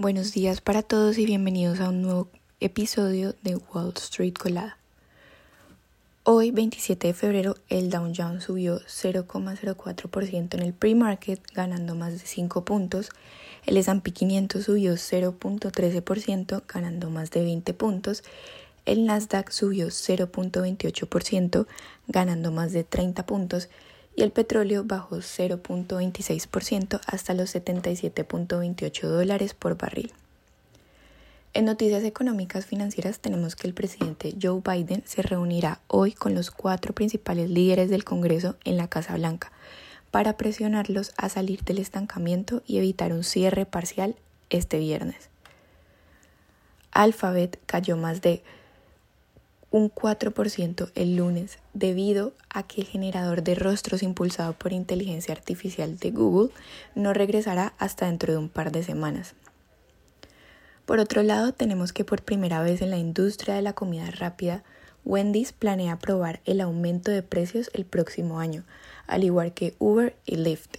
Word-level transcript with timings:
Buenos 0.00 0.32
días 0.32 0.62
para 0.62 0.82
todos 0.82 1.18
y 1.18 1.26
bienvenidos 1.26 1.78
a 1.78 1.90
un 1.90 2.00
nuevo 2.00 2.30
episodio 2.58 3.34
de 3.42 3.56
Wall 3.56 3.92
Street 3.98 4.32
Colada. 4.32 4.78
Hoy, 6.22 6.52
27 6.52 7.08
de 7.08 7.12
febrero, 7.12 7.56
el 7.68 7.90
Dow 7.90 8.10
Jones 8.16 8.44
subió 8.44 8.80
0,04% 8.80 10.54
en 10.54 10.62
el 10.62 10.72
pre-market, 10.72 11.42
ganando 11.52 11.94
más 11.96 12.14
de 12.14 12.20
5 12.20 12.64
puntos. 12.64 13.10
El 13.66 13.76
S&P 13.76 14.10
500 14.10 14.64
subió 14.64 14.94
0.13%, 14.94 16.62
ganando 16.66 17.10
más 17.10 17.30
de 17.30 17.42
20 17.42 17.74
puntos. 17.74 18.24
El 18.86 19.04
Nasdaq 19.04 19.50
subió 19.50 19.88
0.28%, 19.88 21.66
ganando 22.08 22.50
más 22.52 22.72
de 22.72 22.84
30 22.84 23.26
puntos 23.26 23.68
y 24.14 24.22
el 24.22 24.32
petróleo 24.32 24.84
bajó 24.84 25.16
0.26% 25.16 27.00
hasta 27.06 27.34
los 27.34 27.54
77.28 27.54 29.02
dólares 29.02 29.54
por 29.54 29.76
barril. 29.76 30.12
En 31.52 31.64
noticias 31.64 32.04
económicas 32.04 32.66
financieras 32.66 33.18
tenemos 33.18 33.56
que 33.56 33.66
el 33.66 33.74
presidente 33.74 34.36
Joe 34.40 34.62
Biden 34.64 35.02
se 35.04 35.22
reunirá 35.22 35.80
hoy 35.88 36.12
con 36.12 36.34
los 36.34 36.52
cuatro 36.52 36.94
principales 36.94 37.50
líderes 37.50 37.90
del 37.90 38.04
Congreso 38.04 38.56
en 38.64 38.76
la 38.76 38.86
Casa 38.86 39.16
Blanca 39.16 39.50
para 40.12 40.36
presionarlos 40.36 41.12
a 41.16 41.28
salir 41.28 41.64
del 41.64 41.78
estancamiento 41.78 42.62
y 42.66 42.78
evitar 42.78 43.12
un 43.12 43.24
cierre 43.24 43.66
parcial 43.66 44.14
este 44.48 44.78
viernes. 44.78 45.28
Alphabet 46.92 47.58
cayó 47.66 47.96
más 47.96 48.20
de 48.20 48.42
un 49.70 49.90
4% 49.90 50.90
el 50.94 51.16
lunes 51.16 51.58
debido 51.74 52.32
a 52.48 52.64
que 52.64 52.80
el 52.80 52.86
generador 52.86 53.42
de 53.42 53.54
rostros 53.54 54.02
impulsado 54.02 54.52
por 54.54 54.72
inteligencia 54.72 55.32
artificial 55.32 55.98
de 55.98 56.10
Google 56.10 56.50
no 56.94 57.12
regresará 57.12 57.74
hasta 57.78 58.06
dentro 58.06 58.32
de 58.32 58.38
un 58.38 58.48
par 58.48 58.72
de 58.72 58.82
semanas. 58.82 59.34
Por 60.86 60.98
otro 60.98 61.22
lado, 61.22 61.52
tenemos 61.52 61.92
que 61.92 62.04
por 62.04 62.22
primera 62.22 62.62
vez 62.62 62.82
en 62.82 62.90
la 62.90 62.98
industria 62.98 63.54
de 63.54 63.62
la 63.62 63.74
comida 63.74 64.10
rápida, 64.10 64.64
Wendy's 65.04 65.52
planea 65.52 65.92
aprobar 65.92 66.40
el 66.44 66.60
aumento 66.60 67.12
de 67.12 67.22
precios 67.22 67.70
el 67.72 67.84
próximo 67.84 68.40
año, 68.40 68.64
al 69.06 69.22
igual 69.22 69.54
que 69.54 69.76
Uber 69.78 70.16
y 70.26 70.36
Lyft. 70.36 70.78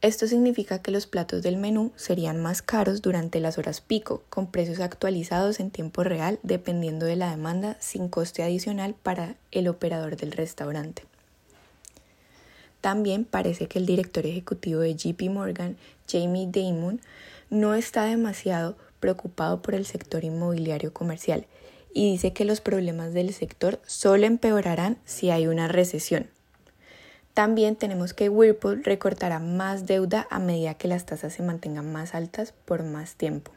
Esto 0.00 0.28
significa 0.28 0.80
que 0.80 0.92
los 0.92 1.08
platos 1.08 1.42
del 1.42 1.56
menú 1.56 1.90
serían 1.96 2.40
más 2.40 2.62
caros 2.62 3.02
durante 3.02 3.40
las 3.40 3.58
horas 3.58 3.80
pico, 3.80 4.22
con 4.30 4.46
precios 4.46 4.78
actualizados 4.78 5.58
en 5.58 5.72
tiempo 5.72 6.04
real 6.04 6.38
dependiendo 6.44 7.04
de 7.04 7.16
la 7.16 7.30
demanda 7.30 7.76
sin 7.80 8.08
coste 8.08 8.44
adicional 8.44 8.94
para 8.94 9.34
el 9.50 9.66
operador 9.66 10.16
del 10.16 10.30
restaurante. 10.30 11.02
También 12.80 13.24
parece 13.24 13.66
que 13.66 13.80
el 13.80 13.86
director 13.86 14.24
ejecutivo 14.24 14.80
de 14.80 14.94
JP 14.94 15.20
Morgan, 15.30 15.76
Jamie 16.08 16.46
Dimon, 16.46 17.00
no 17.50 17.74
está 17.74 18.04
demasiado 18.04 18.76
preocupado 19.00 19.62
por 19.62 19.74
el 19.74 19.84
sector 19.84 20.22
inmobiliario 20.22 20.92
comercial 20.92 21.46
y 21.92 22.12
dice 22.12 22.32
que 22.32 22.44
los 22.44 22.60
problemas 22.60 23.14
del 23.14 23.34
sector 23.34 23.80
solo 23.84 24.26
empeorarán 24.26 24.98
si 25.04 25.30
hay 25.30 25.48
una 25.48 25.66
recesión. 25.66 26.28
También 27.38 27.76
tenemos 27.76 28.14
que 28.14 28.28
Whirlpool 28.28 28.82
recortará 28.82 29.38
más 29.38 29.86
deuda 29.86 30.26
a 30.28 30.40
medida 30.40 30.74
que 30.74 30.88
las 30.88 31.06
tasas 31.06 31.32
se 31.32 31.44
mantengan 31.44 31.92
más 31.92 32.16
altas 32.16 32.52
por 32.64 32.82
más 32.82 33.14
tiempo. 33.14 33.52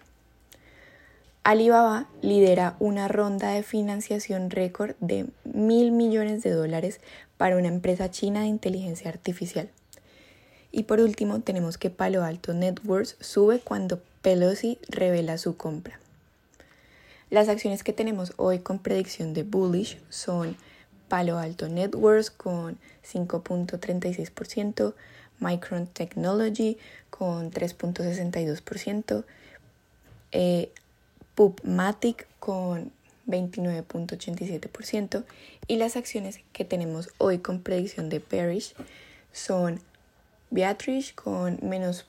Alibaba 1.43 2.07
lidera 2.21 2.75
una 2.77 3.07
ronda 3.07 3.49
de 3.49 3.63
financiación 3.63 4.51
récord 4.51 4.93
de 4.99 5.25
mil 5.45 5.91
millones 5.91 6.43
de 6.43 6.51
dólares 6.51 6.99
para 7.37 7.57
una 7.57 7.69
empresa 7.69 8.11
china 8.11 8.41
de 8.41 8.49
inteligencia 8.49 9.09
artificial. 9.09 9.67
Y 10.71 10.83
por 10.83 10.99
último, 10.99 11.39
tenemos 11.39 11.79
que 11.79 11.89
Palo 11.89 12.23
Alto 12.23 12.53
Networks 12.53 13.15
sube 13.19 13.61
cuando 13.61 13.99
Pelosi 14.21 14.77
revela 14.89 15.39
su 15.39 15.57
compra. 15.57 15.99
Las 17.31 17.49
acciones 17.49 17.83
que 17.83 17.93
tenemos 17.93 18.33
hoy 18.37 18.59
con 18.59 18.77
predicción 18.77 19.33
de 19.33 19.41
bullish 19.41 19.97
son 20.11 20.55
Palo 21.11 21.37
Alto 21.37 21.67
Networks 21.67 22.31
con 22.31 22.79
5.36%, 23.05 24.93
Micron 25.39 25.87
Technology 25.87 26.77
con 27.09 27.51
3.62%, 27.51 29.25
eh, 30.31 30.71
PubMatic 31.35 32.27
con 32.39 32.93
29.87% 33.27 35.25
y 35.67 35.75
las 35.75 35.97
acciones 35.97 36.39
que 36.53 36.63
tenemos 36.63 37.09
hoy 37.17 37.39
con 37.39 37.59
predicción 37.59 38.07
de 38.07 38.23
bearish 38.31 38.73
son 39.33 39.81
Beatrice 40.49 41.13
con 41.13 41.59
menos 41.61 42.05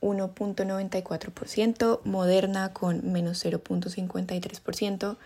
1.94%, 0.00 2.00
Moderna 2.04 2.72
con 2.72 3.12
menos 3.12 3.44
0.53%, 3.44 5.18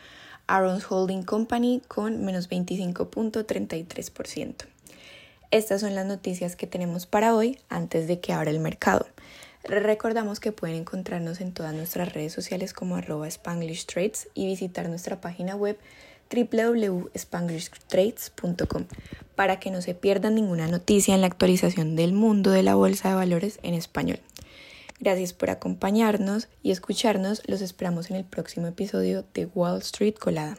Aaron's 0.51 0.85
Holding 0.91 1.23
Company 1.23 1.81
con 1.87 2.25
menos 2.25 2.51
25.33%. 2.51 4.55
Estas 5.53 5.81
son 5.81 5.95
las 5.95 6.07
noticias 6.07 6.57
que 6.57 6.67
tenemos 6.67 7.07
para 7.07 7.33
hoy 7.35 7.59
antes 7.69 8.09
de 8.09 8.19
que 8.21 8.33
abra 8.33 8.51
el 8.51 8.59
mercado. 8.61 9.07
Recordamos 9.65 10.41
que 10.41 10.53
pueden 10.53 10.77
encontrarnos 10.77 11.41
en 11.41 11.53
todas 11.53 11.75
nuestras 11.75 12.13
redes 12.13 12.33
sociales 12.33 12.73
como 12.73 12.95
arroba 12.97 13.29
Spanglish 13.29 13.87
y 14.35 14.47
visitar 14.47 14.89
nuestra 14.89 15.21
página 15.21 15.55
web 15.55 15.79
www.spanglishtrades.com 16.35 18.87
para 19.35 19.61
que 19.61 19.71
no 19.71 19.83
se 19.83 19.95
pierdan 19.95 20.35
ninguna 20.35 20.67
noticia 20.67 21.15
en 21.15 21.21
la 21.21 21.29
actualización 21.29 21.95
del 21.97 22.13
mundo 22.13 22.51
de 22.51 22.63
la 22.63 22.75
bolsa 22.75 23.11
de 23.11 23.17
valores 23.17 23.59
en 23.63 23.75
español. 23.75 24.21
Gracias 25.01 25.33
por 25.33 25.49
acompañarnos 25.49 26.49
y 26.63 26.73
escucharnos. 26.73 27.43
Los 27.47 27.63
esperamos 27.63 28.11
en 28.11 28.17
el 28.17 28.25
próximo 28.27 28.67
episodio 28.67 29.25
de 29.33 29.47
Wall 29.47 29.79
Street 29.79 30.15
Colada. 30.15 30.59